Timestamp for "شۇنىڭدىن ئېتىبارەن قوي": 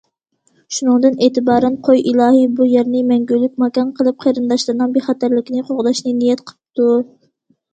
0.75-2.01